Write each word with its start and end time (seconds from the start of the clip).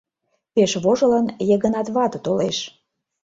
Пеш 0.53 0.71
вожылын, 0.83 1.25
Йыгынат 1.49 1.87
вате 1.95 2.19
толеш. 2.25 2.57